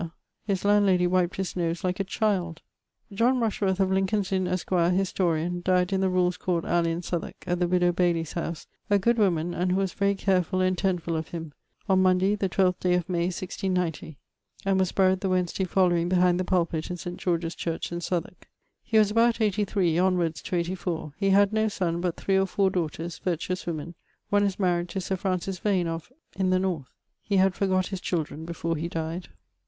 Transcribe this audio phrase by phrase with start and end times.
[0.47, 2.63] His landlady wiped his nose like a child.
[3.13, 7.43] John Rushworth, of Lincoln's Inne, esq., historian, died in the Rules Court Alley in Southwarke,
[7.45, 11.15] at the widow Bayley's house, a good woman and who was very carefull and tendfull
[11.15, 11.53] of him,
[11.87, 14.17] on Monday the twelfth day of May 1690;
[14.65, 17.17] and was buried the Wednesday following behind the pulpit in St.
[17.17, 18.49] George's church in Southwarke.
[18.81, 21.13] He was about 83, onwards to 84.
[21.17, 23.93] He had no son, but 3 or 4 daughters, virtuous woemen:
[24.31, 26.11] one is maried to Sir Francis Vane of...
[26.35, 26.89] in the north.
[27.21, 29.27] He had forgot his children before he died.